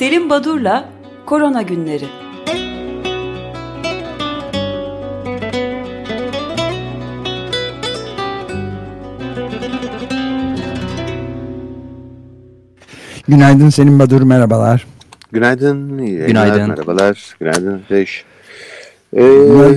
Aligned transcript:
Selim 0.00 0.30
Badur'la 0.30 0.88
Korona 1.26 1.62
Günleri. 1.62 2.04
Günaydın 13.28 13.68
Selim 13.68 13.98
Badur, 13.98 14.22
merhabalar. 14.22 14.86
Günaydın, 15.32 15.98
iyi 15.98 16.18
Günaydın. 16.18 16.68
merhabalar. 16.68 17.34
Günaydın 17.40 17.82
Ateş. 17.84 18.24
Ee, 19.16 19.22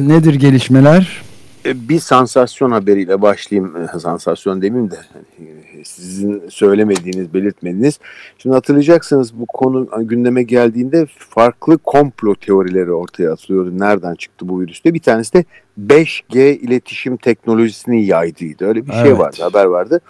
Nedir 0.08 0.34
gelişmeler? 0.34 1.22
Bir 1.66 2.00
sansasyon 2.00 2.72
haberiyle 2.72 3.22
başlayayım. 3.22 3.90
Sansasyon 4.00 4.62
demeyeyim 4.62 4.92
de 4.92 4.98
hani, 5.14 5.63
sizin 5.84 6.44
söylemediğiniz, 6.50 7.34
belirtmediğiniz. 7.34 8.00
Şimdi 8.38 8.56
hatırlayacaksınız 8.56 9.40
bu 9.40 9.46
konu 9.46 9.90
gündeme 10.00 10.44
geldiğinde 10.44 11.06
farklı 11.18 11.78
komplo 11.78 12.36
teorileri 12.36 12.92
ortaya 12.92 13.34
atılıyordu. 13.34 13.80
Nereden 13.80 14.16
çıktı 14.16 14.50
bu 14.50 14.62
virüste? 14.62 14.94
Bir 14.94 15.00
tanesi 15.00 15.34
de 15.34 15.46
5G 15.80 16.58
iletişim 16.60 17.18
teknolojisini 17.18 18.06
yaydıydı. 18.06 18.66
Öyle 18.66 18.88
bir 18.88 18.92
şey 18.92 19.02
Evet. 19.02 19.20
vardı, 19.20 19.38
haber 19.42 19.66
vardı. 19.66 20.02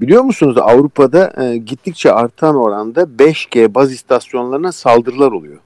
Biliyor 0.00 0.22
musunuz 0.22 0.56
Avrupa'da 0.58 1.44
e, 1.44 1.56
gittikçe 1.56 2.12
artan 2.12 2.56
oranda 2.56 3.02
5G 3.02 3.74
baz 3.74 3.92
istasyonlarına 3.92 4.72
saldırılar 4.72 5.32
oluyor. 5.32 5.58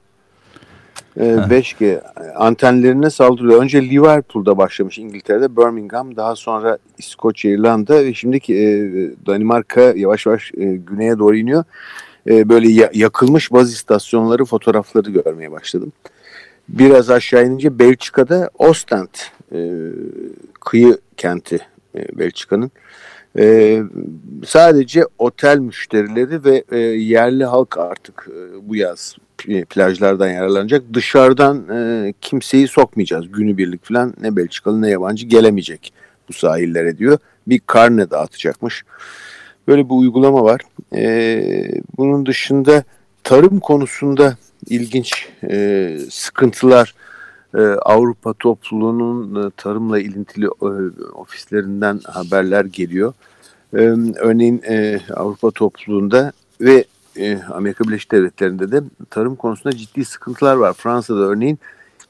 E, 1.19 1.23
5G 1.23 2.01
antenlerine 2.35 3.09
saldırıyor. 3.09 3.61
Önce 3.63 3.81
Liverpool'da 3.89 4.57
başlamış 4.57 4.97
İngiltere'de, 4.97 5.57
Birmingham, 5.57 6.15
daha 6.15 6.35
sonra 6.35 6.77
İskoçya, 6.97 7.51
İrlanda 7.51 7.95
ve 8.05 8.13
şimdiki 8.13 8.55
e, 8.55 8.67
Danimarka 9.27 9.81
yavaş 9.81 10.25
yavaş 10.25 10.51
e, 10.57 10.63
güneye 10.65 11.19
doğru 11.19 11.37
iniyor. 11.37 11.63
E, 12.29 12.49
böyle 12.49 12.69
ya- 12.69 12.91
yakılmış 12.93 13.51
baz 13.51 13.73
istasyonları 13.73 14.45
fotoğrafları 14.45 15.09
görmeye 15.11 15.51
başladım. 15.51 15.93
Biraz 16.69 17.09
aşağı 17.09 17.45
inince 17.45 17.79
Belçika'da 17.79 18.49
Ostend 18.57 19.07
e, 19.55 19.59
kıyı 20.59 20.97
kenti 21.17 21.59
e, 21.95 22.17
Belçika'nın. 22.19 22.71
Ee, 23.37 23.83
sadece 24.45 25.03
otel 25.17 25.57
müşterileri 25.57 26.43
ve 26.43 26.63
e, 26.71 26.77
yerli 26.79 27.45
halk 27.45 27.77
artık 27.77 28.27
e, 28.29 28.69
bu 28.69 28.75
yaz 28.75 29.15
plajlardan 29.69 30.29
yararlanacak. 30.29 30.83
Dışarıdan 30.93 31.69
e, 31.69 32.13
kimseyi 32.21 32.67
sokmayacağız. 32.67 33.31
Günübirlik 33.31 33.85
falan 33.85 34.13
ne 34.21 34.35
Belçikalı 34.35 34.81
ne 34.81 34.89
yabancı 34.89 35.25
gelemeyecek 35.25 35.93
bu 36.29 36.33
sahillere 36.33 36.97
diyor. 36.97 37.17
Bir 37.47 37.59
karne 37.59 38.09
dağıtacakmış. 38.09 38.83
Böyle 39.67 39.85
bir 39.85 39.93
uygulama 39.93 40.43
var. 40.43 40.61
Ee, 40.95 41.71
bunun 41.97 42.25
dışında 42.25 42.83
tarım 43.23 43.59
konusunda 43.59 44.37
ilginç 44.69 45.29
e, 45.49 45.97
sıkıntılar 46.09 46.95
e, 47.57 47.61
Avrupa 47.61 48.33
topluluğunun 48.33 49.47
e, 49.47 49.51
tarımla 49.57 49.99
ilintili 49.99 50.45
e, 50.45 50.49
ofislerinden 51.13 51.99
haberler 52.05 52.65
geliyor. 52.65 53.13
E, 53.73 53.77
örneğin 54.19 54.61
e, 54.67 54.99
Avrupa 55.15 55.51
topluluğunda 55.51 56.31
ve 56.61 56.85
e, 57.17 57.37
Amerika 57.37 57.83
Birleşik 57.83 58.11
Devletleri'nde 58.11 58.71
de 58.71 58.81
tarım 59.09 59.35
konusunda 59.35 59.77
ciddi 59.77 60.05
sıkıntılar 60.05 60.55
var. 60.55 60.73
Fransa'da 60.73 61.19
örneğin 61.19 61.59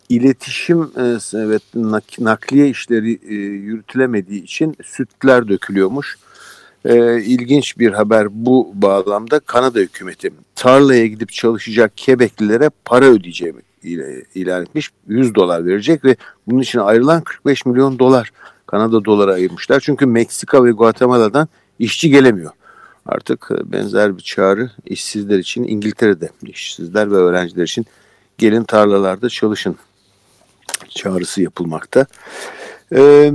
iletişim 0.09 0.81
e, 0.81 1.03
ve 1.33 1.59
nak- 1.75 2.23
nakliye 2.23 2.69
işleri 2.69 3.19
e, 3.29 3.33
yürütülemediği 3.35 4.43
için 4.43 4.75
sütler 4.83 5.47
dökülüyormuş. 5.47 6.17
E, 6.85 7.21
ilginç 7.21 7.79
bir 7.79 7.91
haber 7.91 8.27
bu 8.31 8.71
bağlamda 8.73 9.39
Kanada 9.39 9.79
hükümeti 9.79 10.29
tarlaya 10.55 11.07
gidip 11.07 11.31
çalışacak 11.31 11.91
Kebeklilere 11.95 12.69
para 12.85 13.05
ödeyeceği 13.05 13.51
ile- 13.51 13.70
ilan 14.35 14.61
etmiş. 14.61 14.91
100 15.07 15.35
dolar 15.35 15.65
verecek 15.65 16.05
ve 16.05 16.15
bunun 16.47 16.61
için 16.61 16.79
ayrılan 16.79 17.21
45 17.21 17.65
milyon 17.65 17.99
dolar 17.99 18.31
Kanada 18.67 19.05
doları 19.05 19.33
ayırmışlar. 19.33 19.79
Çünkü 19.79 20.05
Meksika 20.05 20.65
ve 20.65 20.71
Guatemala'dan 20.71 21.47
işçi 21.79 22.09
gelemiyor. 22.09 22.51
Artık 23.05 23.49
e, 23.51 23.71
benzer 23.71 24.17
bir 24.17 24.23
çağrı 24.23 24.71
işsizler 24.85 25.39
için 25.39 25.63
İngiltere'de 25.63 26.29
işsizler 26.43 27.11
ve 27.11 27.15
öğrenciler 27.15 27.63
için 27.63 27.85
gelin 28.37 28.63
tarlalarda 28.63 29.29
çalışın 29.29 29.75
çağrısı 30.89 31.41
yapılmakta. 31.41 32.05
Ee, 32.95 33.31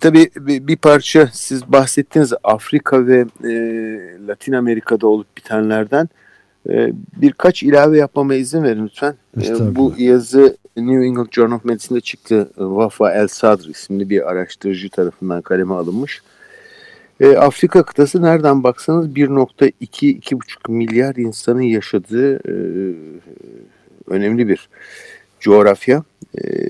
tabii 0.00 0.30
bir, 0.36 0.76
parça 0.76 1.28
siz 1.32 1.72
bahsettiğiniz 1.72 2.32
Afrika 2.44 3.06
ve 3.06 3.26
e, 3.44 3.52
Latin 4.26 4.52
Amerika'da 4.52 5.06
olup 5.06 5.36
bitenlerden 5.36 6.08
birkaç 7.16 7.62
ilave 7.62 7.98
yapmama 7.98 8.34
izin 8.34 8.62
verin 8.62 8.86
lütfen. 8.86 9.14
E, 9.36 9.40
Estağfurullah. 9.40 9.74
bu 9.74 9.94
yazı 9.98 10.56
New 10.76 11.06
England 11.06 11.28
Journal 11.32 11.56
of 11.56 11.64
Medicine'de 11.64 12.00
çıktı. 12.00 12.50
Wafa 12.56 13.12
El 13.12 13.28
Sadr 13.28 13.68
isimli 13.68 14.10
bir 14.10 14.30
araştırıcı 14.30 14.90
tarafından 14.90 15.42
kaleme 15.42 15.74
alınmış. 15.74 16.22
Afrika 17.38 17.82
kıtası 17.82 18.22
nereden 18.22 18.64
baksanız 18.64 19.08
1.2-2.5 19.08 20.72
milyar 20.72 21.16
insanın 21.16 21.60
yaşadığı 21.60 22.36
e, 22.36 22.54
önemli 24.06 24.48
bir 24.48 24.68
coğrafya. 25.40 26.02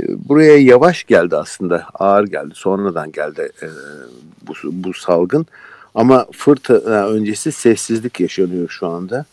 Buraya 0.08 0.58
yavaş 0.58 1.04
geldi 1.04 1.36
aslında, 1.36 1.86
ağır 1.94 2.24
geldi, 2.24 2.50
sonradan 2.54 3.12
geldi 3.12 3.48
e, 3.62 3.66
bu, 4.46 4.52
bu 4.72 4.94
salgın. 4.94 5.46
Ama 5.94 6.26
fırtına 6.32 7.06
öncesi 7.08 7.52
sessizlik 7.52 8.20
yaşanıyor 8.20 8.68
şu 8.68 8.86
anda. 8.86 9.26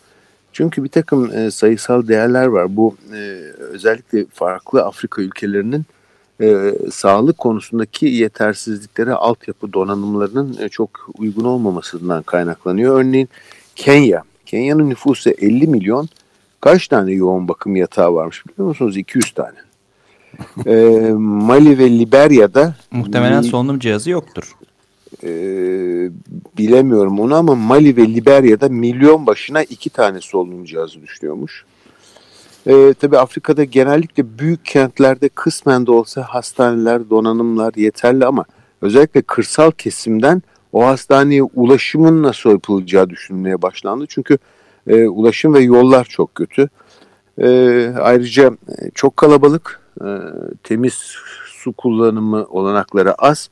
Çünkü 0.56 0.84
bir 0.84 0.90
takım 0.90 1.38
e, 1.38 1.52
sayısal 1.52 2.08
değerler 2.08 2.46
var. 2.46 2.76
Bu 2.76 2.96
e, 3.14 3.18
özellikle 3.58 4.26
farklı 4.34 4.84
Afrika 4.84 5.22
ülkelerinin 5.22 5.86
e, 6.42 6.76
sağlık 6.92 7.38
konusundaki 7.38 8.06
yetersizliklere 8.06 9.14
altyapı 9.14 9.74
donanımlarının 9.74 10.58
e, 10.62 10.70
çok 10.70 10.90
uygun 11.18 11.44
olmamasından 11.44 12.24
kaynaklanıyor. 12.24 13.00
Örneğin 13.00 13.30
Kenya. 13.76 14.24
Kenya'nın 14.46 14.90
nüfusu 14.90 15.30
50 15.30 15.68
milyon. 15.68 16.10
Kaç 16.62 16.88
tane 16.88 17.12
yoğun 17.12 17.48
bakım 17.48 17.76
yatağı 17.76 18.14
varmış 18.14 18.44
biliyor 18.48 18.68
musunuz? 18.68 18.98
200 18.98 19.32
tane. 19.32 19.58
E, 20.66 21.10
Mali 21.20 21.78
ve 21.78 22.00
Liberya'da 22.00 22.76
Muhtemelen 22.92 23.42
solunum 23.42 23.80
cihazı 23.80 24.10
yoktur. 24.10 24.56
E, 25.24 25.30
bilemiyorum 26.58 27.20
onu 27.20 27.36
ama 27.36 27.56
Mali 27.56 27.98
ve 27.98 28.08
Liberya'da 28.08 28.70
milyon 28.70 29.28
başına 29.28 29.64
iki 29.64 29.90
tane 29.90 30.22
solunum 30.22 30.66
cihazı 30.66 31.02
düşünüyormuş. 31.02 31.66
E, 32.68 32.94
tabii 32.94 33.18
Afrika'da 33.18 33.64
genellikle 33.64 34.40
büyük 34.40 34.66
kentlerde 34.66 35.30
kısmen 35.30 35.88
de 35.88 35.92
olsa 35.92 36.22
hastaneler, 36.22 37.10
donanımlar 37.10 37.74
yeterli 37.76 38.26
ama 38.26 38.46
özellikle 38.82 39.22
kırsal 39.22 39.72
kesimden 39.72 40.42
o 40.74 40.86
hastaneye 40.86 41.44
ulaşımın 41.44 42.24
nasıl 42.24 42.50
yapılacağı 42.50 43.10
düşünülmeye 43.10 43.62
başlandı. 43.62 44.06
Çünkü 44.10 44.38
e, 44.88 45.08
ulaşım 45.08 45.54
ve 45.54 45.60
yollar 45.60 46.06
çok 46.06 46.36
kötü. 46.36 46.70
E, 47.38 47.48
ayrıca 48.02 48.48
e, 48.48 48.92
çok 48.96 49.18
kalabalık, 49.18 49.82
e, 50.02 50.08
temiz 50.64 50.94
su 51.46 51.74
kullanımı 51.74 52.46
olanakları 52.46 53.14
az 53.14 53.50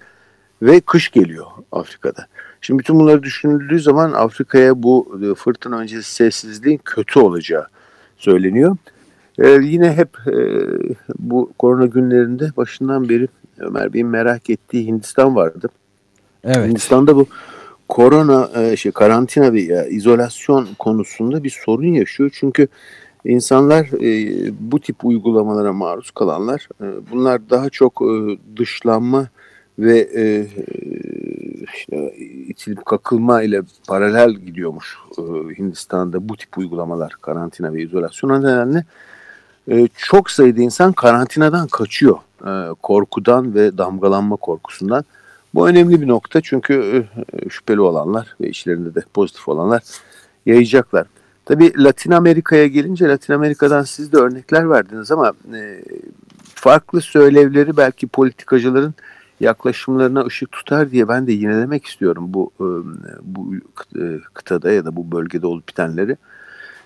ve 0.64 0.80
kış 0.82 1.12
geliyor 1.12 1.46
Afrika'da. 1.72 2.26
Şimdi 2.62 2.80
bütün 2.80 3.00
bunları 3.00 3.24
düşünüldüğü 3.24 3.80
zaman 3.80 4.12
Afrika'ya 4.12 4.84
bu 4.84 5.20
e, 5.24 5.36
fırtına 5.36 5.78
öncesi 5.78 6.14
sessizliğin 6.14 6.82
kötü 6.86 7.20
olacağı 7.20 7.68
söyleniyor. 8.18 8.78
Ee, 9.40 9.50
yine 9.50 9.94
hep 9.94 10.10
e, 10.28 10.38
bu 11.20 11.52
korona 11.60 11.86
günlerinde 11.86 12.52
başından 12.58 13.10
beri 13.10 13.28
Ömer 13.60 13.94
Bey'in 13.94 14.08
merak 14.08 14.50
ettiği 14.50 14.88
Hindistan 14.88 15.36
vardı. 15.36 15.70
Evet. 16.44 16.70
Hindistan'da 16.70 17.16
bu 17.16 17.26
korona 17.90 18.50
e, 18.56 18.76
şey 18.76 18.92
karantina 18.92 19.54
ve 19.54 19.62
ya, 19.62 19.86
izolasyon 19.86 20.68
konusunda 20.80 21.44
bir 21.44 21.50
sorun 21.66 21.94
yaşıyor. 21.94 22.32
Çünkü 22.34 22.68
insanlar 23.26 23.86
e, 23.86 24.52
bu 24.60 24.80
tip 24.80 25.06
uygulamalara 25.06 25.74
maruz 25.74 26.12
kalanlar 26.12 26.68
e, 26.82 26.86
bunlar 27.12 27.50
daha 27.50 27.70
çok 27.70 28.02
e, 28.02 28.38
dışlanma 28.58 29.28
ve 29.80 30.10
e, 30.16 30.48
işte 31.74 32.16
itilip 32.48 32.86
kakılma 32.86 33.44
ile 33.44 33.62
paralel 33.88 34.32
gidiyormuş 34.34 34.98
e, 35.18 35.22
Hindistan'da 35.58 36.30
bu 36.30 36.38
tip 36.38 36.58
uygulamalar 36.58 37.16
karantina 37.22 37.74
ve 37.74 37.82
izolasyon 37.82 38.30
O 38.30 38.84
e, 39.72 39.88
çok 39.98 40.30
sayıda 40.32 40.62
insan 40.62 40.94
karantinadan 40.94 41.68
kaçıyor 41.68 42.18
e, 42.46 42.74
korkudan 42.82 43.56
ve 43.56 43.78
damgalanma 43.78 44.36
korkusundan. 44.36 45.06
Bu 45.54 45.70
önemli 45.70 46.02
bir 46.02 46.08
nokta 46.08 46.42
çünkü 46.42 47.06
e, 47.34 47.50
şüpheli 47.50 47.82
olanlar 47.82 48.36
ve 48.42 48.50
içlerinde 48.50 48.96
de 48.96 49.04
pozitif 49.14 49.48
olanlar 49.48 49.84
yayacaklar. 50.46 51.08
Tabii 51.46 51.84
Latin 51.84 52.12
Amerika'ya 52.12 52.68
gelince 52.68 53.08
Latin 53.08 53.34
Amerika'dan 53.34 53.84
siz 53.84 54.12
de 54.12 54.18
örnekler 54.18 54.70
verdiniz 54.70 55.12
ama 55.12 55.34
e, 55.54 55.84
farklı 56.56 57.02
söylevleri 57.02 57.78
belki 57.78 58.08
politikacıların 58.08 58.94
yaklaşımlarına 59.44 60.26
ışık 60.26 60.52
tutar 60.52 60.92
diye 60.92 61.08
ben 61.08 61.28
de 61.28 61.32
yinelemek 61.32 61.86
istiyorum 61.86 62.26
bu 62.28 62.52
e, 62.60 62.66
bu 63.22 63.56
e, 64.00 64.20
kıtada 64.34 64.72
ya 64.72 64.86
da 64.86 64.96
bu 64.96 65.12
bölgede 65.12 65.48
olup 65.48 65.68
bitenleri. 65.68 66.18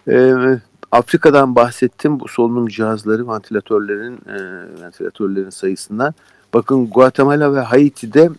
E, 0.07 0.33
Afrika'dan 0.92 1.56
bahsettim 1.56 2.19
bu 2.19 2.27
solunum 2.27 2.68
cihazları, 2.68 3.27
ventilatörlerin 3.27 4.19
ventilatörlerin 4.81 5.50
sayısından. 5.50 6.13
Bakın 6.54 6.89
Guatemala 6.89 7.56
ve 7.56 7.59
Haiti'de 7.59 8.30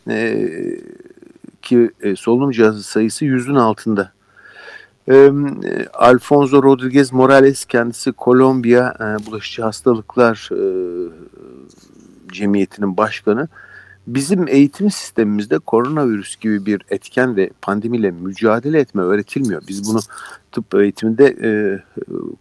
ki 1.62 1.90
solunum 2.16 2.50
cihazı 2.50 2.82
sayısı 2.82 3.24
yüzün 3.24 3.54
altında. 3.54 4.12
Alfonso 5.92 6.62
Rodriguez 6.62 7.12
Morales 7.12 7.64
kendisi 7.64 8.12
Kolombiya 8.12 8.96
Bulaşıcı 9.26 9.62
Hastalıklar 9.62 10.50
Cemiyeti'nin 12.32 12.96
başkanı. 12.96 13.48
Bizim 14.08 14.48
eğitim 14.48 14.90
sistemimizde 14.90 15.58
koronavirüs 15.58 16.36
gibi 16.36 16.66
bir 16.66 16.82
etken 16.90 17.36
ve 17.36 17.50
pandemiyle 17.62 18.10
mücadele 18.10 18.80
etme 18.80 19.02
öğretilmiyor. 19.02 19.62
Biz 19.68 19.88
bunu 19.88 20.00
tıp 20.52 20.74
eğitiminde 20.74 21.36
e, 21.42 21.50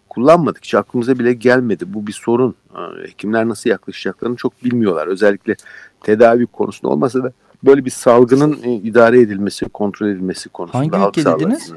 kullanmadık. 0.10 0.64
Hiç 0.64 0.76
aklımıza 0.76 1.20
bile 1.20 1.34
gelmedi. 1.34 1.94
Bu 1.94 2.08
bir 2.08 2.14
sorun. 2.14 2.56
E, 2.76 3.08
hekimler 3.08 3.48
nasıl 3.48 3.70
yaklaşacaklarını 3.70 4.36
çok 4.36 4.64
bilmiyorlar. 4.64 5.08
Özellikle 5.08 5.56
tedavi 6.04 6.46
konusunda 6.46 6.94
olmasa 6.94 7.24
da 7.24 7.32
böyle 7.64 7.86
bir 7.86 7.90
salgının 7.90 8.58
e, 8.64 8.74
idare 8.74 9.22
edilmesi, 9.22 9.66
kontrol 9.66 10.08
edilmesi 10.08 10.50
konusunda. 10.50 11.00
Hangi 11.00 11.20
ülke 11.20 11.32
dediniz? 11.40 11.74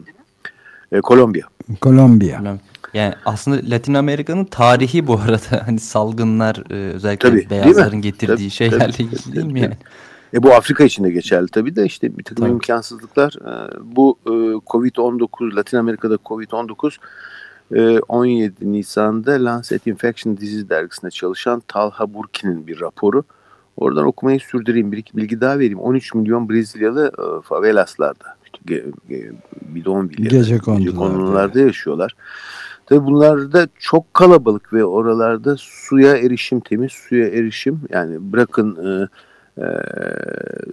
E, 0.93 1.01
Kolombiya. 1.01 1.47
Kolombiya. 1.81 2.61
Yani 2.95 3.15
aslında 3.25 3.61
Latin 3.71 3.95
Amerika'nın 3.95 4.45
tarihi 4.45 5.07
bu 5.07 5.15
arada 5.15 5.67
hani 5.67 5.81
salgınlar 5.81 6.63
e, 6.71 6.75
özellikle 6.75 7.29
tabii, 7.29 7.51
beyazların 7.51 8.01
getirdiği 8.01 8.37
tabii, 8.37 8.51
şeylerle 8.51 8.93
tabii, 8.93 9.03
ilgili 9.03 9.33
değil 9.33 9.43
tabii, 9.43 9.53
mi 9.53 9.61
yani? 9.61 9.77
E 10.35 10.43
bu 10.43 10.55
Afrika 10.55 10.85
için 10.85 11.05
de 11.05 11.11
geçerli 11.11 11.49
tabii 11.49 11.77
de 11.77 11.85
işte 11.85 12.19
bir 12.19 12.25
takım 12.25 12.45
Tabii. 12.45 12.53
imkansızlıklar. 12.53 13.35
E, 13.41 13.79
bu 13.83 14.19
e, 14.27 14.31
Covid-19, 14.67 15.57
Latin 15.57 15.77
Amerika'da 15.77 16.15
Covid-19 16.15 16.97
e, 17.75 18.01
17 18.01 18.73
Nisan'da 18.73 19.45
Lancet 19.45 19.87
Infection 19.87 20.37
Disease 20.37 20.69
dergisinde 20.69 21.11
çalışan 21.11 21.63
Talha 21.69 22.15
Burki'nin 22.15 22.67
bir 22.67 22.81
raporu. 22.81 23.25
Oradan 23.77 24.07
okumayı 24.07 24.41
sürdüreyim. 24.41 24.93
Bir 24.93 24.99
iki 24.99 25.17
bilgi 25.17 25.41
daha 25.41 25.59
vereyim. 25.59 25.81
13 25.81 26.15
milyon 26.15 26.49
Brezilyalı 26.49 27.13
favelaslarda, 27.43 28.37
işte 28.45 28.85
bidon 29.63 30.09
villada, 30.09 30.37
Gece 30.37 30.59
konularda 30.59 31.61
yaşıyorlar. 31.61 32.15
Tabii 32.91 33.07
bunlar 33.07 33.53
da 33.53 33.69
çok 33.79 34.15
kalabalık 34.15 34.73
ve 34.73 34.85
oralarda 34.85 35.57
suya 35.59 36.17
erişim, 36.17 36.61
temiz 36.61 36.93
suya 36.93 37.29
erişim 37.29 37.81
yani 37.91 38.33
bırakın 38.33 38.79
e, 38.87 39.09
e, 39.63 39.67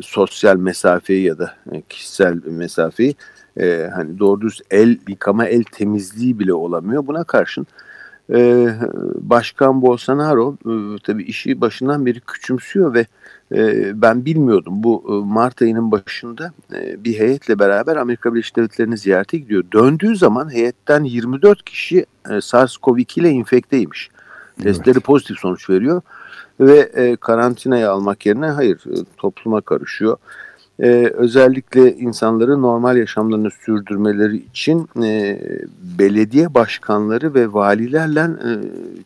sosyal 0.02 0.58
mesafeyi 0.58 1.24
ya 1.24 1.40
da 1.40 1.54
e, 1.72 1.81
kişisel 1.81 2.40
mesafeyi 2.46 3.16
e, 3.60 3.90
hani 3.96 4.19
doğru 4.19 4.42
düz 4.42 4.62
el 4.72 4.98
yıkama, 5.08 5.46
el 5.46 5.64
temizliği 5.64 6.40
bile 6.40 6.54
olamıyor. 6.54 7.08
Buna 7.08 7.24
karşın 7.24 7.68
e, 8.33 8.68
Başkan 9.15 9.81
Bolsonaro 9.81 10.57
e, 10.65 11.00
tabii 11.03 11.24
işi 11.24 11.62
başından 11.62 12.06
beri 12.06 12.19
küçümsüyor 12.19 12.94
ve 12.94 13.06
e, 13.56 13.91
ben 14.01 14.25
bilmiyordum. 14.25 14.83
Bu 14.83 15.03
e, 15.09 15.33
Mart 15.33 15.62
ayının 15.62 15.91
başında 15.91 16.51
e, 16.74 17.03
bir 17.03 17.19
heyetle 17.19 17.59
beraber 17.59 17.95
Amerika 17.95 18.33
Birleşik 18.33 18.56
Devletleri'ni 18.56 18.97
ziyarete 18.97 19.38
gidiyor. 19.38 19.63
Döndüğü 19.74 20.15
zaman 20.15 20.53
heyetten 20.53 21.03
24 21.03 21.65
kişi 21.65 22.06
e, 22.29 22.29
SARS-CoV-2 22.29 23.19
ile 23.19 23.29
infekteymiş. 23.29 24.09
Testleri 24.63 25.00
pozitif 25.00 25.38
sonuç 25.39 25.69
veriyor 25.69 26.01
ve 26.59 26.80
e, 26.80 27.15
karantinaya 27.15 27.91
almak 27.91 28.25
yerine 28.25 28.45
hayır 28.45 28.77
e, 28.77 28.95
topluma 29.18 29.62
karışıyor. 29.62 30.18
E, 30.79 31.12
özellikle 31.13 31.95
insanları 31.95 32.62
normal 32.62 32.97
yaşamlarını 32.97 33.50
sürdürmeleri 33.51 34.38
için 34.38 34.89
e, 35.03 35.39
belediye 36.00 36.53
başkanları 36.53 37.33
ve 37.33 37.53
valilerle 37.53 38.19
e, 38.19 38.50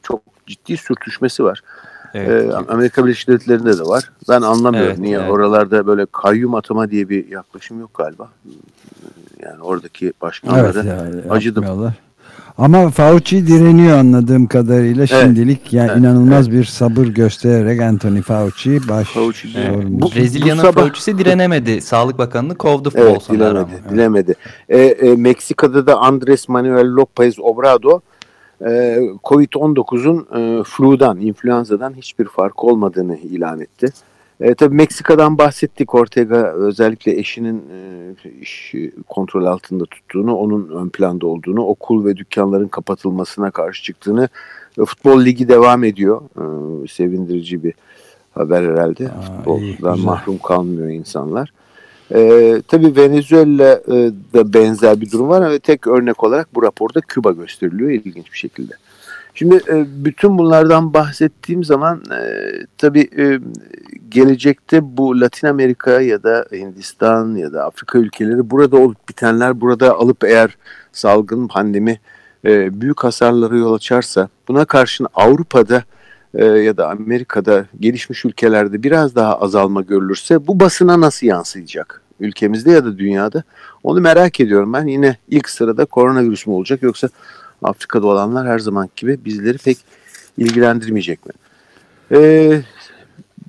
çok 0.04 0.22
ciddi 0.48 0.78
sürtüşmesi 0.78 1.44
var. 1.44 1.62
Evet. 2.14 2.52
Ee, 2.52 2.56
Amerika 2.74 3.06
Birleşik 3.06 3.28
Devletleri'nde 3.28 3.78
de 3.78 3.84
var. 3.84 4.12
Ben 4.30 4.42
anlamıyorum 4.42 4.90
Evet, 4.90 5.00
niye 5.00 5.18
evet. 5.18 5.32
oralarda 5.32 5.88
böyle 5.88 6.06
kayyum 6.12 6.56
atama 6.56 6.92
diye 6.92 7.10
bir 7.10 7.28
yaklaşım 7.28 7.80
yok 7.80 7.94
galiba. 7.94 8.30
Yani 9.40 9.62
oradaki 9.62 10.06
Evet 10.06 10.22
başkanlara 10.22 10.84
yani 10.84 11.22
acıdım. 11.30 11.64
yapmıyorlar. 11.64 11.94
Ama 12.62 12.90
Fauci 12.90 13.48
direniyor 13.48 13.98
anladığım 13.98 14.48
kadarıyla 14.48 15.08
şimdilik 15.08 15.74
yani 15.74 15.88
evet, 15.92 16.00
inanılmaz 16.00 16.52
bir 16.52 16.64
sabır 16.64 17.06
göstererek 17.06 17.82
Anthony 17.82 18.22
Fauci 18.22 18.80
baş 18.90 19.08
Fauci, 19.08 19.48
Evet. 19.58 19.86
Bu- 19.88 20.12
Brezilya'nın 20.16 20.62
sabah- 20.62 20.74
Fauci'si 20.82 21.18
direnemedi. 21.18 21.82
Sağlık 21.92 22.18
Bakanı'nı 22.18 22.56
kovdu 22.56 22.92
Evet 22.96 23.16
Bolsonaro. 23.16 23.52
dilemedi. 23.52 23.82
dilemedi. 23.90 24.34
Ee, 24.70 24.78
e, 24.78 25.16
Meksika'da 25.16 25.88
da 25.88 25.98
Andres 26.00 26.50
Manuel 26.50 26.86
López 26.86 27.42
Obrador 27.42 28.00
e, 28.66 29.00
Covid-19'un 29.24 30.28
e, 30.40 30.64
fludan, 30.64 31.20
influenzadan 31.20 31.94
hiçbir 31.98 32.26
fark 32.26 32.64
olmadığını 32.64 33.18
ilan 33.18 33.62
etti. 33.62 33.88
E, 34.42 34.56
tabii 34.56 34.76
Meksika'dan 34.76 35.38
bahsettik. 35.38 35.96
Ortega 35.96 36.54
özellikle 36.54 37.20
eşinin 37.20 37.58
e, 37.58 38.30
işi 38.42 38.92
kontrol 39.08 39.46
altında 39.46 39.86
tuttuğunu, 39.86 40.36
onun 40.36 40.70
ön 40.70 40.90
planda 40.90 41.28
olduğunu, 41.28 41.62
okul 41.62 42.06
ve 42.06 42.18
dükkanların 42.18 42.68
kapatılmasına 42.68 43.52
karşı 43.52 43.84
çıktığını, 43.84 44.30
e, 44.82 44.86
futbol 44.86 45.26
ligi 45.26 45.48
devam 45.48 45.84
ediyor. 45.84 46.22
E, 46.36 46.88
sevindirici 46.88 47.64
bir 47.64 47.74
haber 48.36 48.64
herhalde. 48.64 49.06
Aa, 49.06 49.12
iyi, 49.12 49.26
Futboldan 49.26 49.96
güzel. 49.96 50.06
mahrum 50.06 50.38
kalmıyor 50.38 50.90
insanlar. 50.90 51.54
Ee, 52.14 52.62
tabii 52.68 52.96
Venezuela'da 52.96 54.54
benzer 54.54 55.02
bir 55.02 55.12
durum 55.12 55.30
var 55.30 55.42
ama 55.42 55.60
tek 55.60 55.88
örnek 55.88 56.24
olarak 56.24 56.56
bu 56.56 56.64
raporda 56.64 57.02
Küba 57.02 57.32
gösteriliyor 57.32 57.90
ilginç 57.90 58.32
bir 58.34 58.38
şekilde. 58.38 58.74
Şimdi 59.34 59.56
e, 59.56 59.86
bütün 60.06 60.38
bunlardan 60.38 60.94
bahsettiğim 60.94 61.64
zaman 61.64 62.04
e, 62.12 62.24
tabii 62.78 63.10
e, 63.18 63.40
gelecekte 64.10 64.98
bu 64.98 65.22
Latin 65.22 65.48
Amerika 65.48 66.02
ya 66.02 66.24
da 66.24 66.46
Hindistan 66.52 67.36
ya 67.36 67.54
da 67.54 67.66
Afrika 67.66 68.00
ülkeleri 68.00 68.50
burada 68.50 68.78
olup 68.78 69.10
bitenler 69.10 69.62
burada 69.62 69.96
alıp 69.96 70.24
eğer 70.24 70.58
salgın 70.92 71.48
pandemi 71.48 72.00
büyük 72.44 73.04
hasarlara 73.04 73.58
yol 73.58 73.74
açarsa 73.74 74.30
buna 74.48 74.66
karşın 74.66 75.08
Avrupa'da 75.14 75.84
ya 76.58 76.78
da 76.78 76.90
Amerika'da 76.90 77.66
gelişmiş 77.80 78.26
ülkelerde 78.26 78.84
biraz 78.84 79.16
daha 79.16 79.36
azalma 79.40 79.82
görülürse 79.82 80.48
bu 80.48 80.60
basına 80.60 81.02
nasıl 81.02 81.28
yansıyacak? 81.28 82.02
Ülkemizde 82.20 82.72
ya 82.72 82.86
da 82.86 82.98
dünyada 82.98 83.44
onu 83.84 84.02
merak 84.02 84.40
ediyorum 84.40 84.74
ben. 84.74 84.88
Yine 84.88 85.18
ilk 85.30 85.50
sırada 85.50 85.86
koronavirüs 85.86 86.48
mü 86.48 86.54
olacak 86.54 86.84
yoksa 86.84 87.10
Afrika'da 87.64 88.08
olanlar 88.08 88.48
her 88.48 88.60
zaman 88.60 88.90
gibi 88.96 89.20
bizleri 89.26 89.58
pek 89.58 89.78
ilgilendirmeyecek 90.38 91.26
mi? 91.26 91.32
Ee, 92.12 92.62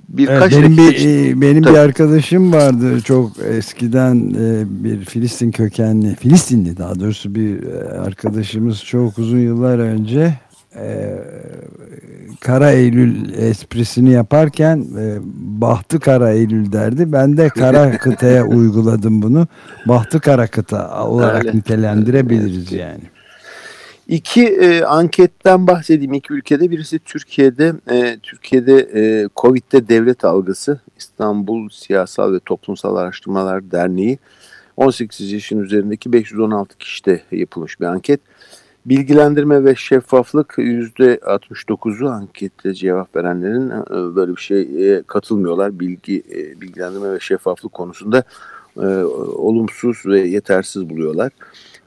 birkaç 0.09 0.53
Evet, 0.53 0.63
benim 0.63 0.77
bir, 0.77 0.95
için- 0.95 1.37
e, 1.37 1.41
benim 1.41 1.63
Tabii. 1.63 1.73
bir 1.73 1.79
arkadaşım 1.79 2.53
vardı 2.53 3.01
çok 3.01 3.31
eskiden 3.39 4.15
e, 4.39 4.63
bir 4.83 5.05
Filistin 5.05 5.51
kökenli 5.51 6.15
Filistinli 6.15 6.77
daha 6.77 6.99
doğrusu 6.99 7.35
bir 7.35 7.63
e, 7.63 7.83
arkadaşımız 7.99 8.83
çok 8.83 9.17
uzun 9.17 9.37
yıllar 9.39 9.79
önce 9.79 10.33
e, 10.75 11.15
Kara 12.39 12.71
Eylül 12.71 13.33
esprisini 13.33 14.11
yaparken 14.11 14.85
e, 14.99 15.17
Bahtı 15.61 15.99
Kara 15.99 16.31
Eylül 16.31 16.71
derdi. 16.71 17.11
Ben 17.11 17.37
de 17.37 17.49
kara 17.49 17.97
kıtaya 17.97 18.45
uyguladım 18.45 19.21
bunu. 19.21 19.47
Bahtı 19.87 20.19
Kara 20.19 20.47
kıta 20.47 21.03
olarak 21.07 21.45
Öyle. 21.45 21.57
nitelendirebiliriz 21.57 22.71
yani. 22.71 23.01
İki 24.07 24.47
e, 24.47 24.83
anketten 24.83 25.67
bahsedeyim. 25.67 26.13
İki 26.13 26.33
ülkede 26.33 26.71
birisi 26.71 26.99
Türkiye'de. 26.99 27.73
E, 27.91 28.19
Türkiye'de 28.23 28.89
e, 28.93 29.29
Covid'de 29.35 29.87
devlet 29.87 30.25
algısı 30.25 30.79
İstanbul 30.97 31.69
Siyasal 31.69 32.33
ve 32.33 32.39
Toplumsal 32.39 32.95
Araştırmalar 32.95 33.71
Derneği 33.71 34.19
18 34.77 35.31
yaşın 35.31 35.59
üzerindeki 35.59 36.13
516 36.13 36.77
kişide 36.77 37.21
yapılmış 37.31 37.79
bir 37.79 37.85
anket. 37.85 38.19
Bilgilendirme 38.85 39.65
ve 39.65 39.75
şeffaflık 39.75 40.49
%69'u 40.57 42.09
anketle 42.09 42.73
cevap 42.73 43.15
verenlerin 43.15 43.69
e, 43.69 44.15
böyle 44.15 44.35
bir 44.35 44.41
şeye 44.41 45.03
katılmıyorlar. 45.03 45.79
Bilgi 45.79 46.23
e, 46.31 46.61
bilgilendirme 46.61 47.13
ve 47.13 47.19
şeffaflık 47.19 47.73
konusunda 47.73 48.23
e, 48.77 48.85
olumsuz 49.35 50.05
ve 50.05 50.19
yetersiz 50.19 50.89
buluyorlar. 50.89 51.31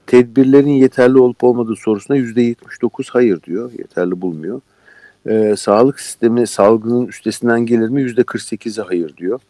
Tedbirlerin 0.06 0.70
yeterli 0.70 1.18
olup 1.18 1.44
olmadığı 1.44 1.76
sorusuna 1.76 2.16
%79 2.16 3.10
hayır 3.10 3.42
diyor. 3.42 3.72
Yeterli 3.78 4.20
bulmuyor. 4.20 4.60
Ee, 5.28 5.54
sağlık 5.56 6.00
sistemi 6.00 6.46
salgının 6.46 7.06
üstesinden 7.06 7.66
gelir 7.66 7.88
mi? 7.88 8.02
%48'i 8.02 8.82
hayır 8.82 9.16
diyor. 9.16 9.40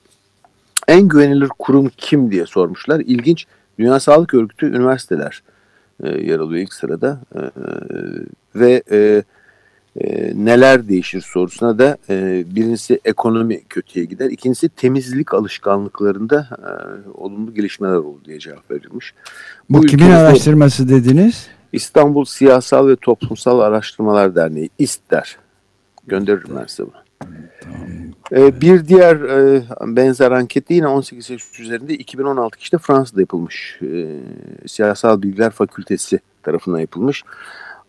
En 0.89 1.09
güvenilir 1.09 1.49
kurum 1.49 1.91
kim 1.97 2.31
diye 2.31 2.47
sormuşlar. 2.47 3.01
İlginç. 3.01 3.47
Dünya 3.79 4.01
Sağlık 4.01 4.35
Örgütü 4.35 4.67
üniversiteler 4.67 5.43
e, 6.03 6.09
yer 6.09 6.39
alıyor 6.39 6.63
ilk 6.63 6.75
sırada. 6.75 7.21
E, 7.35 7.41
ve 8.55 8.83
e, 8.91 9.23
e, 10.01 10.33
neler 10.35 10.89
değişir 10.89 11.21
sorusuna 11.21 11.79
da 11.79 11.99
e, 12.11 12.45
birincisi 12.55 13.01
ekonomi 13.05 13.65
kötüye 13.65 14.05
gider. 14.05 14.31
İkincisi 14.31 14.69
temizlik 14.69 15.35
alışkanlıklarında 15.35 16.49
e, 16.59 16.71
olumlu 17.15 17.55
gelişmeler 17.55 17.95
olur 17.95 18.25
diye 18.25 18.39
cevap 18.39 18.71
verilmiş. 18.71 19.15
Bu 19.71 19.81
kimin 19.81 20.03
ülkemizde- 20.03 20.17
araştırması 20.17 20.89
dediniz? 20.89 21.47
İstanbul 21.73 22.25
Siyasal 22.25 22.89
ve 22.89 22.97
Toplumsal 22.97 23.61
Araştırmalar 23.61 24.35
Derneği 24.35 24.71
İSTDER. 24.79 25.37
Gönderirim 26.07 26.57
ben 26.61 26.67
size 26.67 26.83
bunu. 26.83 27.07
Ee, 28.33 28.61
bir 28.61 28.89
diğer 28.89 29.17
e, 29.17 29.63
benzer 29.83 30.31
anket 30.31 30.71
yine 30.71 30.87
18 30.87 31.31
yaş 31.31 31.61
üzerinde 31.61 31.95
2016 31.95 32.59
işte 32.61 32.79
Fransa'da 32.79 33.21
yapılmış. 33.21 33.79
Ee, 33.83 34.07
Siyasal 34.67 35.23
Bilgiler 35.23 35.51
Fakültesi 35.51 36.21
tarafından 36.43 36.79
yapılmış. 36.79 37.23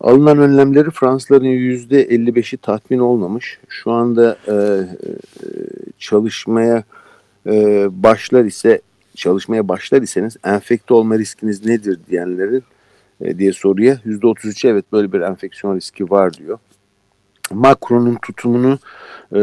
Alınan 0.00 0.38
önlemleri 0.38 0.90
Fransızların 0.90 1.44
%55'i 1.44 2.56
tatmin 2.56 2.98
olmamış. 2.98 3.58
Şu 3.68 3.90
anda 3.90 4.36
e, 4.46 4.52
e, 4.52 4.56
çalışmaya 5.98 6.84
e, 7.46 7.86
başlar 8.02 8.44
ise 8.44 8.80
çalışmaya 9.14 9.68
başlar 9.68 10.02
iseniz 10.02 10.36
enfekte 10.44 10.94
olma 10.94 11.18
riskiniz 11.18 11.66
nedir 11.66 11.98
diyenlerin 12.10 12.62
e, 13.20 13.38
diye 13.38 13.52
soruya 13.52 13.94
%33'e 13.94 14.70
evet 14.70 14.84
böyle 14.92 15.12
bir 15.12 15.20
enfeksiyon 15.20 15.76
riski 15.76 16.10
var 16.10 16.32
diyor. 16.34 16.58
Macron'un 17.52 18.18
tutumunu 18.22 18.78
e, 19.36 19.40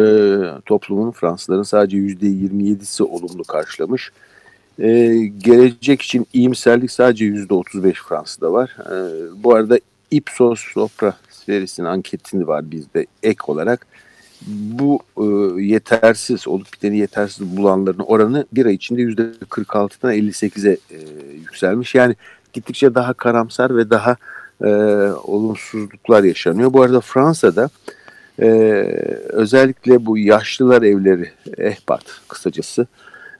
toplumun 0.65 1.11
Fransızların 1.11 1.63
sadece 1.63 1.97
%27'si 1.97 3.03
olumlu 3.03 3.43
karşılamış. 3.43 4.11
E, 4.79 5.15
gelecek 5.37 6.01
için 6.01 6.27
iyimserlik 6.33 6.91
sadece 6.91 7.25
%35 7.25 7.93
Fransa'da 7.93 8.53
var. 8.53 8.77
E, 8.79 8.95
bu 9.43 9.55
arada 9.55 9.79
Ipsos 10.11 10.59
Sopra 10.73 11.17
verisinin 11.49 11.87
anketini 11.87 12.47
var 12.47 12.71
bizde 12.71 13.05
ek 13.23 13.39
olarak. 13.47 13.87
Bu 14.47 14.99
e, 15.17 15.25
yetersiz, 15.61 16.47
olup 16.47 16.73
biteni 16.73 16.97
yetersiz 16.97 17.57
bulanların 17.57 17.99
oranı 17.99 18.45
bir 18.53 18.65
ay 18.65 18.73
içinde 18.73 19.01
%46'dan 19.01 20.13
58'e 20.13 20.77
e, 20.91 20.97
yükselmiş. 21.35 21.95
Yani 21.95 22.15
gittikçe 22.53 22.95
daha 22.95 23.13
karamsar 23.13 23.77
ve 23.77 23.89
daha 23.89 24.15
e, 24.63 24.67
olumsuzluklar 25.23 26.23
yaşanıyor. 26.23 26.73
Bu 26.73 26.81
arada 26.81 27.01
Fransa'da 27.01 27.69
e, 28.41 28.47
özellikle 29.29 30.05
bu 30.05 30.17
yaşlılar 30.17 30.81
evleri, 30.81 31.31
ehbat 31.57 32.03
kısacası, 32.27 32.87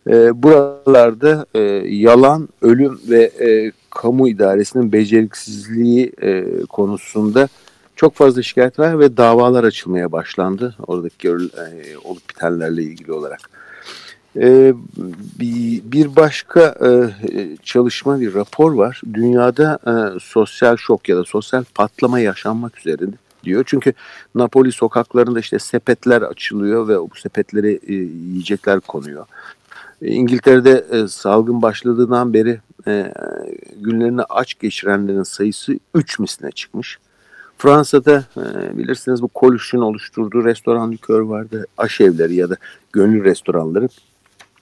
e, 0.07 0.43
buralarda 0.43 1.45
e, 1.53 1.59
yalan, 1.87 2.49
ölüm 2.61 2.99
ve 3.09 3.23
e, 3.23 3.71
kamu 3.95 4.27
idaresinin 4.27 4.91
beceriksizliği 4.91 6.11
e, 6.21 6.45
konusunda 6.69 7.47
çok 7.95 8.15
fazla 8.15 8.43
şikayet 8.43 8.79
var 8.79 8.99
ve 8.99 9.17
davalar 9.17 9.63
açılmaya 9.63 10.11
başlandı 10.11 10.75
oradaki 10.87 11.27
e, 11.27 11.33
olup 12.03 12.29
bitenlerle 12.29 12.83
ilgili 12.83 13.11
olarak. 13.11 13.39
E, 14.37 14.73
bir, 15.39 15.81
bir 15.91 16.15
başka 16.15 16.61
e, 16.61 16.89
çalışma, 17.63 18.19
bir 18.19 18.33
rapor 18.33 18.73
var. 18.73 19.01
Dünyada 19.13 19.79
e, 19.87 20.19
sosyal 20.19 20.77
şok 20.77 21.09
ya 21.09 21.17
da 21.17 21.23
sosyal 21.23 21.63
patlama 21.75 22.19
yaşanmak 22.19 22.79
üzere 22.79 22.97
diyor. 23.43 23.63
Çünkü 23.67 23.93
Napoli 24.35 24.71
sokaklarında 24.71 25.39
işte 25.39 25.59
sepetler 25.59 26.21
açılıyor 26.21 26.87
ve 26.87 26.99
bu 26.99 27.15
sepetlere 27.15 27.79
yiyecekler 27.87 28.79
konuyor. 28.79 29.25
İngiltere'de 30.01 30.85
e, 30.91 31.07
salgın 31.07 31.61
başladığından 31.61 32.33
beri 32.33 32.59
e, 32.87 33.13
günlerini 33.81 34.21
aç 34.23 34.59
geçirenlerin 34.59 35.23
sayısı 35.23 35.79
3 35.93 36.19
misline 36.19 36.51
çıkmış. 36.51 36.99
Fransa'da 37.57 38.23
e, 38.37 38.77
bilirsiniz 38.77 39.21
bu 39.21 39.27
Kolüş'ün 39.27 39.79
oluşturduğu 39.79 40.45
restoran 40.45 40.91
likör 40.91 41.19
vardı. 41.19 41.65
Aşevleri 41.77 42.35
ya 42.35 42.49
da 42.49 42.55
gönül 42.93 43.23
restoranları. 43.23 43.89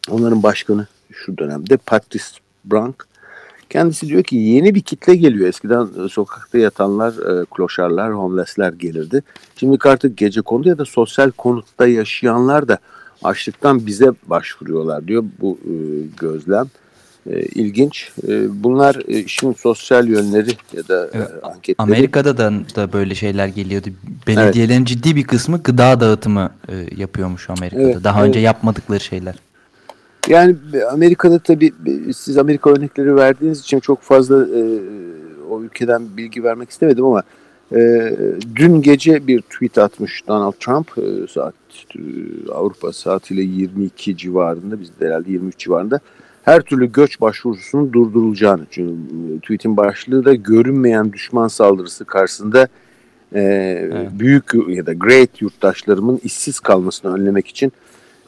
Onların 0.10 0.44
başkanı 0.44 0.88
şu 1.12 1.38
dönemde 1.38 1.78
Patrice 1.78 2.26
Brank. 2.66 3.08
Kendisi 3.70 4.08
diyor 4.08 4.24
ki 4.24 4.36
yeni 4.36 4.76
bir 4.76 4.82
kitle 4.82 5.16
geliyor. 5.16 5.48
Eskiden 5.48 5.88
e, 6.06 6.10
sokakta 6.10 6.58
yatanlar, 6.58 7.42
e, 7.42 7.46
kloşarlar, 7.46 8.14
homeless'ler 8.14 8.74
gelirdi. 8.74 9.24
Şimdi 9.56 9.78
artık 9.84 10.18
gece 10.18 10.42
kondu 10.42 10.70
ya 10.70 10.78
da 10.78 10.86
sosyal 10.86 11.32
konutta 11.32 11.88
yaşayanlar 11.88 12.68
da 12.68 12.78
açlıktan 13.24 13.86
bize 13.86 14.12
başvuruyorlar 14.28 15.08
diyor 15.08 15.24
bu 15.42 15.58
e, 15.66 15.74
gözlem. 16.20 16.68
E, 17.30 17.42
ilginç. 17.42 18.12
E, 18.28 18.64
bunlar 18.64 19.02
e, 19.08 19.20
işin 19.20 19.54
sosyal 19.54 20.08
yönleri 20.08 20.50
ya 20.74 20.88
da 20.88 21.10
evet. 21.14 21.30
e, 21.44 21.46
anketleri. 21.48 21.76
Amerika'da 21.78 22.38
da, 22.38 22.52
da 22.76 22.94
böyle 22.94 23.16
şeyler 23.16 23.48
geliyordu. 23.48 23.90
Belediyelerin 24.28 24.78
evet. 24.78 24.88
ciddi 24.88 25.16
bir 25.16 25.24
kısmı 25.24 25.64
gıda 25.64 26.00
dağıtımı 26.00 26.52
e, 26.70 26.74
yapıyormuş 26.98 27.50
Amerika'da. 27.50 27.84
Evet, 27.84 28.04
Daha 28.04 28.20
evet. 28.20 28.30
önce 28.30 28.40
yapmadıkları 28.40 29.00
şeyler. 29.00 29.36
Yani 30.30 30.56
Amerika'da 30.92 31.40
tabii 31.40 31.74
siz 32.16 32.38
Amerika 32.38 32.70
örnekleri 32.70 33.16
verdiğiniz 33.16 33.60
için 33.60 33.80
çok 33.80 34.02
fazla 34.02 34.36
e, 34.36 34.62
o 35.50 35.62
ülkeden 35.62 36.18
bilgi 36.18 36.44
vermek 36.44 36.70
istemedim 36.70 37.06
ama 37.06 37.24
e, 37.76 38.14
dün 38.56 38.82
gece 38.82 39.28
bir 39.28 39.42
tweet 39.42 39.78
atmış 39.78 40.28
Donald 40.28 40.54
Trump 40.60 40.98
e, 40.98 41.28
saat 41.28 41.54
e, 41.96 42.00
Avrupa 42.52 42.94
saatiyle 42.94 43.42
22 43.42 44.18
civarında 44.18 44.82
bizde 44.82 45.08
herhalde 45.08 45.32
23 45.32 45.58
civarında 45.58 46.00
her 46.44 46.62
türlü 46.62 46.92
göç 46.92 47.22
başvurusunun 47.22 47.94
durdurulacağını. 47.94 48.66
Çünkü 48.72 48.94
e, 49.36 49.40
tweetin 49.40 49.78
başlığı 49.78 50.26
da 50.26 50.34
görünmeyen 50.34 51.14
düşman 51.14 51.48
saldırısı 51.48 52.06
karşısında 52.06 52.68
e, 53.34 53.42
evet. 53.42 54.10
büyük 54.12 54.52
ya 54.68 54.86
da 54.86 54.94
great 54.94 55.42
yurttaşlarımın 55.42 56.20
işsiz 56.24 56.60
kalmasını 56.60 57.16
önlemek 57.16 57.48
için 57.48 57.72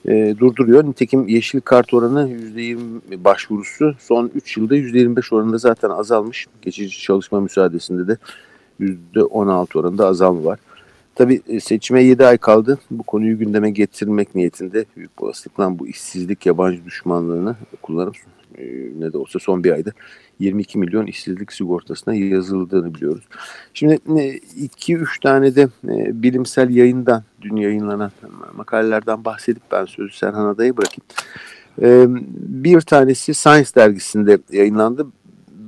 e, 0.08 0.36
durduruyor. 0.40 0.84
Nitekim 0.84 1.28
yeşil 1.28 1.62
kart 1.62 1.94
oranı 1.94 2.30
%20 2.30 3.24
başvurusu 3.24 3.96
son 4.00 4.32
3 4.36 4.58
yılda 4.58 4.76
%25 4.76 5.36
oranında 5.36 5.58
zaten 5.58 5.90
azalmış. 5.90 6.48
Geçici 6.62 7.02
çalışma 7.02 7.40
müsaadesinde 7.40 8.08
de 8.08 8.18
%16 8.80 9.80
oranında 9.80 10.08
azalma 10.08 10.44
var. 10.44 10.60
Tabii 11.16 11.42
e, 11.48 11.60
seçime 11.60 12.04
7 12.04 12.26
ay 12.26 12.38
kaldı. 12.38 12.80
Bu 12.92 13.04
konuyu 13.04 13.40
gündeme 13.40 13.72
getirmek 13.72 14.36
niyetinde 14.36 14.86
büyük 14.98 15.24
olasılıkla 15.24 15.80
bu 15.80 15.88
işsizlik 15.88 16.46
yabancı 16.46 16.86
düşmanlığını 16.86 17.56
kullanıp 17.82 18.16
e, 18.58 18.64
ne 19.00 19.14
de 19.14 19.18
olsa 19.18 19.40
son 19.40 19.64
bir 19.64 19.72
ayda 19.72 19.92
22 20.40 20.78
milyon 20.78 21.06
işsizlik 21.06 21.54
sigortasına 21.54 22.14
yazıldığını 22.14 22.94
biliyoruz. 22.96 23.24
Şimdi 23.74 23.94
2-3 23.94 25.02
e, 25.02 25.06
tane 25.24 25.56
de 25.56 25.68
bilimsel 26.24 26.70
yayından, 26.70 27.24
dün 27.42 27.56
yayınlanan 27.56 28.12
makalelerden 28.56 29.26
bahsedip 29.26 29.64
ben 29.72 29.86
sözü 29.86 30.14
Serhan 30.14 30.46
Aday'a 30.46 30.74
bırakayım. 30.78 31.06
Bir 32.38 32.82
tanesi 32.82 33.34
Science 33.34 33.70
dergisinde 33.76 34.40
yayınlandı 34.52 35.08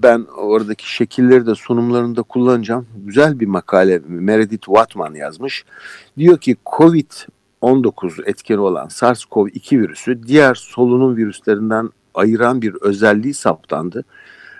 ben 0.03 0.25
oradaki 0.37 0.91
şekilleri 0.91 1.45
de 1.45 1.55
sunumlarında 1.55 2.21
kullanacağım. 2.21 2.87
Güzel 3.05 3.39
bir 3.39 3.47
makale 3.47 4.01
Meredith 4.07 4.65
Watman 4.65 5.13
yazmış. 5.13 5.65
Diyor 6.17 6.37
ki 6.37 6.55
Covid-19 6.65 8.29
etkeni 8.29 8.59
olan 8.59 8.87
SARS-CoV-2 8.87 9.79
virüsü 9.79 10.27
diğer 10.27 10.55
solunum 10.55 11.17
virüslerinden 11.17 11.89
ayıran 12.13 12.61
bir 12.61 12.75
özelliği 12.81 13.33
saptandı. 13.33 14.03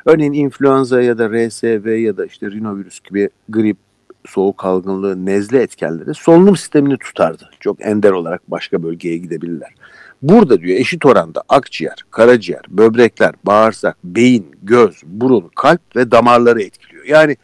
Örneğin 0.05 0.33
influenza 0.33 1.01
ya 1.01 1.17
da 1.17 1.29
RSV 1.29 1.87
ya 1.87 2.17
da 2.17 2.25
işte 2.25 2.51
rinovirüs 2.51 2.99
gibi 2.99 3.29
grip, 3.49 3.77
soğuk 4.25 4.65
algınlığı, 4.65 5.25
nezle 5.25 5.61
etkenleri 5.61 6.13
solunum 6.13 6.55
sistemini 6.55 6.97
tutardı. 6.97 7.49
Çok 7.59 7.85
ender 7.85 8.11
olarak 8.11 8.51
başka 8.51 8.83
bölgeye 8.83 9.17
gidebilirler. 9.17 9.73
Burada 10.21 10.61
diyor 10.61 10.79
eşit 10.79 11.05
oranda 11.05 11.43
akciğer, 11.49 11.95
karaciğer, 12.11 12.61
böbrekler, 12.69 13.33
bağırsak, 13.43 13.97
beyin, 14.03 14.45
göz, 14.63 15.01
burun, 15.05 15.51
kalp 15.55 15.95
ve 15.95 16.11
damarları 16.11 16.61
etkiliyor. 16.61 17.05
Yani 17.05 17.37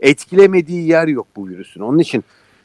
etkilemediği 0.00 0.88
yer 0.88 1.08
yok 1.08 1.26
bu 1.36 1.48
virüsün. 1.48 1.80
Onun 1.80 1.98
için 1.98 2.24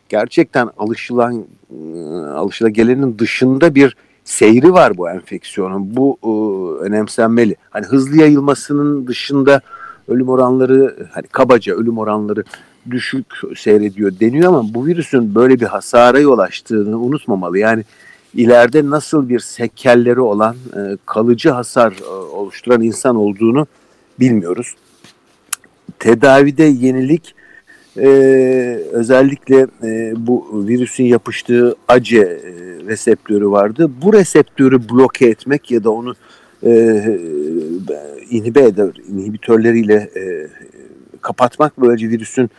gerçekten 0.09 0.69
alışılan 0.77 1.45
ıı, 1.71 2.37
alışılagelenin 2.37 3.19
dışında 3.19 3.75
bir 3.75 3.95
seyri 4.23 4.73
var 4.73 4.97
bu 4.97 5.09
enfeksiyonun. 5.09 5.95
Bu 5.95 6.17
ıı, 6.25 6.79
önemsenmeli. 6.79 7.55
Hani 7.69 7.85
hızlı 7.85 8.17
yayılmasının 8.17 9.07
dışında 9.07 9.61
ölüm 10.07 10.29
oranları 10.29 11.07
hani 11.11 11.27
kabaca 11.27 11.75
ölüm 11.75 11.97
oranları 11.97 12.43
düşük 12.91 13.25
seyrediyor 13.55 14.19
deniyor 14.19 14.49
ama 14.49 14.73
bu 14.73 14.85
virüsün 14.85 15.35
böyle 15.35 15.59
bir 15.59 15.65
hasara 15.65 16.19
yol 16.19 16.37
açtığını 16.37 16.99
unutmamalı. 16.99 17.59
Yani 17.59 17.83
ileride 18.35 18.89
nasıl 18.89 19.29
bir 19.29 19.39
sekelleri 19.39 20.19
olan 20.19 20.55
e, 20.55 20.97
kalıcı 21.05 21.49
hasar 21.49 21.93
e, 22.01 22.05
oluşturan 22.13 22.81
insan 22.81 23.15
olduğunu 23.15 23.67
bilmiyoruz. 24.19 24.75
Tedavide 25.99 26.63
yenilik 26.63 27.35
e, 27.97 28.07
özellikle 28.91 29.67
e, 29.83 30.13
bu 30.17 30.65
virüsün 30.67 31.03
yapıştığı 31.03 31.75
ACE 31.87 32.17
e, 32.17 32.51
reseptörü 32.87 33.51
vardı. 33.51 33.91
Bu 34.01 34.13
reseptörü 34.13 34.89
bloke 34.89 35.25
etmek 35.25 35.71
ya 35.71 35.83
da 35.83 35.89
onu 35.89 36.15
e, 36.65 37.03
inhibe 38.29 38.63
eder, 38.63 38.89
inhibitörleriyle 39.07 39.95
e, 39.95 40.47
kapatmak 41.21 41.81
böylece 41.81 42.09
virüsün 42.09 42.49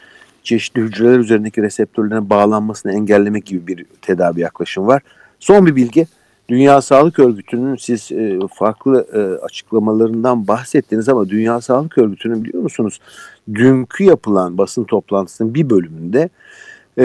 çeşitli 0.43 0.83
hücreler 0.83 1.19
üzerindeki 1.19 1.63
reseptörlerine 1.63 2.31
bağlanmasını 2.31 2.93
engellemek 2.93 3.47
gibi 3.47 3.67
bir 3.67 3.87
tedavi 4.03 4.41
yaklaşım 4.41 4.87
var. 4.87 5.03
Son 5.41 5.67
bir 5.67 5.77
bilgi. 5.77 6.07
Dünya 6.49 6.83
Sağlık 6.83 7.19
Örgütü'nün 7.19 7.77
siz 7.77 8.13
e, 8.13 8.39
farklı 8.55 9.07
e, 9.13 9.45
açıklamalarından 9.45 10.49
bahsettiniz 10.49 11.09
ama 11.09 11.29
Dünya 11.29 11.61
Sağlık 11.61 11.99
Örgütü'nün 11.99 12.45
biliyor 12.45 12.63
musunuz 12.63 13.01
dünkü 13.55 14.05
yapılan 14.05 14.59
basın 14.59 14.85
toplantısının 14.85 15.55
bir 15.55 15.71
bölümünde 15.71 16.29
e, 16.99 17.05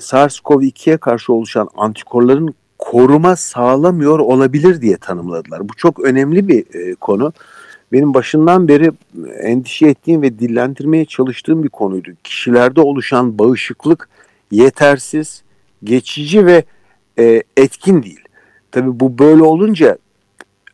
SARS-CoV-2'ye 0.00 0.96
karşı 0.96 1.32
oluşan 1.32 1.68
antikorların 1.76 2.54
koruma 2.78 3.36
sağlamıyor 3.36 4.18
olabilir 4.18 4.80
diye 4.80 4.96
tanımladılar. 4.96 5.68
Bu 5.68 5.74
çok 5.76 6.00
önemli 6.00 6.48
bir 6.48 6.74
e, 6.74 6.94
konu. 6.94 7.32
Benim 7.92 8.14
başından 8.14 8.68
beri 8.68 8.92
endişe 9.42 9.86
ettiğim 9.86 10.22
ve 10.22 10.38
dillendirmeye 10.38 11.04
çalıştığım 11.04 11.62
bir 11.62 11.68
konuydu. 11.68 12.10
Kişilerde 12.24 12.80
oluşan 12.80 13.38
bağışıklık 13.38 14.08
yetersiz, 14.50 15.42
geçici 15.84 16.46
ve 16.46 16.64
e, 17.18 17.42
etkin 17.56 18.02
değil. 18.02 18.20
Tabii 18.72 19.00
bu 19.00 19.18
böyle 19.18 19.42
olunca 19.42 19.98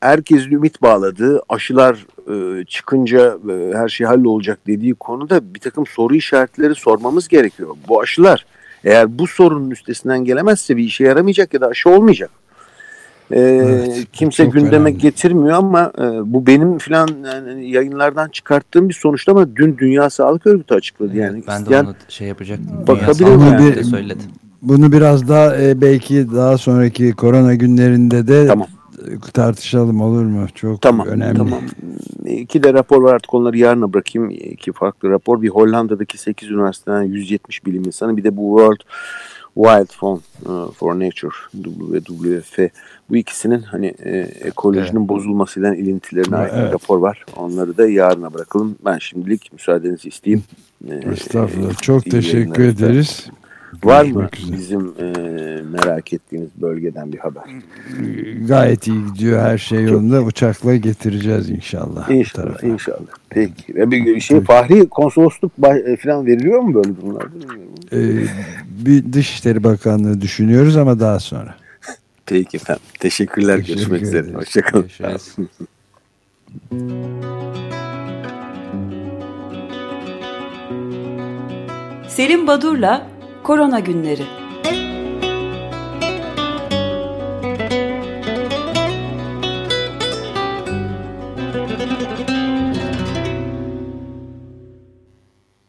herkesin 0.01 0.51
ümit 0.51 0.83
bağladığı, 0.83 1.43
aşılar 1.49 2.07
e, 2.31 2.65
çıkınca 2.65 3.39
e, 3.51 3.75
her 3.75 3.89
şey 3.89 4.07
hallolacak 4.07 4.67
dediği 4.67 4.95
konuda 4.95 5.55
bir 5.55 5.61
takım 5.61 5.87
soru 5.87 6.15
işaretleri 6.15 6.75
sormamız 6.75 7.29
gerekiyor. 7.29 7.77
Bu 7.89 8.01
aşılar 8.01 8.47
eğer 8.85 9.19
bu 9.19 9.27
sorunun 9.27 9.71
üstesinden 9.71 10.25
gelemezse 10.25 10.77
bir 10.77 10.85
işe 10.85 11.05
yaramayacak 11.05 11.55
ya 11.55 11.61
da 11.61 11.67
aşı 11.67 11.91
olmayacak. 11.91 12.31
Ee, 13.33 13.41
evet, 13.41 14.07
kimse 14.13 14.45
gündeme 14.45 14.77
önemli. 14.77 14.99
getirmiyor 14.99 15.57
ama 15.57 15.93
e, 15.99 16.03
bu 16.33 16.47
benim 16.47 16.79
filan 16.79 17.09
yani 17.25 17.71
yayınlardan 17.71 18.29
çıkarttığım 18.29 18.89
bir 18.89 18.95
sonuçta 18.95 19.33
ama 19.33 19.57
dün 19.57 19.79
Dünya 19.79 20.11
Sağlık 20.11 20.47
Örgütü 20.47 20.75
açıkladı 20.75 21.11
evet, 21.15 21.23
yani. 21.23 21.43
Ben 21.49 21.61
isteyen, 21.61 21.85
de 21.85 21.89
onu 21.89 21.97
şey 22.09 22.29
yapacaktım. 22.29 22.87
Bakabilir 22.87 23.27
yani. 23.27 23.77
Bir, 23.77 23.85
söyledi. 23.85 24.23
Bunu 24.63 24.93
biraz 24.93 25.29
daha 25.29 25.57
e, 25.57 25.81
belki 25.81 26.33
daha 26.35 26.59
sonraki 26.59 27.13
korona 27.13 27.55
günlerinde 27.55 28.27
de 28.27 28.47
tamam. 28.47 28.69
tartışalım 29.33 30.01
olur 30.01 30.25
mu? 30.25 30.47
Çok 30.55 30.83
tamam, 30.83 31.07
önemli. 31.07 31.39
Tamam. 31.39 31.61
İki 32.27 32.63
de 32.63 32.73
rapor 32.73 33.03
var 33.03 33.15
artık 33.15 33.35
onları 33.35 33.59
yarına 33.59 33.93
bırakayım. 33.93 34.31
İki 34.31 34.73
farklı 34.73 35.11
rapor. 35.11 35.43
Bir 35.43 35.49
Hollanda'daki 35.49 36.19
8 36.19 36.51
üniversiteden 36.51 37.03
170 37.03 37.67
bilim 37.67 37.85
insanı 37.85 38.17
bir 38.17 38.25
de 38.25 38.37
bu 38.37 38.59
World 38.59 38.81
Wild 39.55 39.99
Fund 39.99 40.21
uh, 40.47 40.73
for 40.73 40.95
Nature 40.95 41.31
WWF 42.03 42.71
bu 43.11 43.17
ikisinin 43.17 43.63
hani 43.63 43.95
e, 44.05 44.19
ekolojinin 44.19 44.99
evet. 44.99 45.09
bozulmasıyla 45.09 45.75
ilintilerine 45.75 46.37
ait 46.37 46.53
evet. 46.55 46.69
bir 46.69 46.73
rapor 46.73 46.99
var. 46.99 47.25
Onları 47.37 47.79
da 47.79 47.89
yarına 47.89 48.35
bırakalım. 48.35 48.77
Ben 48.85 48.99
şimdilik 48.99 49.53
müsaadenizi 49.53 50.09
isteyeyim. 50.09 50.45
Ee, 50.89 50.95
Estağfurullah. 51.13 51.83
Çok 51.83 52.05
teşekkür 52.05 52.65
ederiz. 52.65 53.31
Var 53.85 54.05
mı 54.05 54.29
bizim 54.59 54.81
e, 54.81 55.05
merak 55.63 56.13
ettiğiniz 56.13 56.49
bölgeden 56.57 57.13
bir 57.13 57.19
haber? 57.19 57.43
Gayet 58.49 58.87
iyi 58.87 59.07
gidiyor 59.07 59.41
her 59.41 59.59
şey 59.59 59.85
yolunda. 59.85 60.19
Çok 60.19 60.29
Uçakla 60.29 60.77
getireceğiz 60.77 61.51
inşallah. 61.51 62.11
İnşallah. 62.11 62.65
inşallah. 62.65 63.07
Peki. 63.31 63.75
Ve 63.75 63.91
bir 63.91 64.21
şey 64.21 64.41
Fahri 64.41 64.89
konsolosluk 64.89 65.53
e, 65.87 65.97
falan 65.97 66.27
veriliyor 66.27 66.61
mu 66.61 66.75
böyle 66.75 66.97
durumlarda? 66.97 67.29
Ee, 67.93 68.25
bir 68.85 69.13
Dışişleri 69.13 69.65
Bakanlığı 69.65 70.21
düşünüyoruz 70.21 70.77
ama 70.77 71.01
daha 71.01 71.21
sonra. 71.21 71.55
Peki 72.27 72.57
efendim. 72.57 72.83
Teşekkürler. 72.99 73.57
Teşekkür 73.57 73.75
Görüşmek 73.75 74.03
üzere. 74.03 74.33
Hoşçakalın. 74.35 74.89
Selim 82.09 82.47
Badur'la 82.47 83.07
Korona 83.43 83.81
Günleri 83.81 84.40